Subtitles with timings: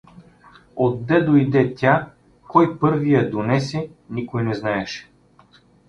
[0.75, 1.93] Отде доде тя,
[2.51, 5.09] кой първи я донесе— никой не знаеше.